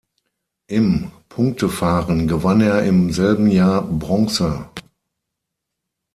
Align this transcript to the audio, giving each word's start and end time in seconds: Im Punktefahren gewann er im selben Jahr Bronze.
Im 0.65 1.11
Punktefahren 1.29 2.27
gewann 2.27 2.59
er 2.59 2.81
im 2.85 3.11
selben 3.13 3.51
Jahr 3.51 3.83
Bronze. 3.83 4.65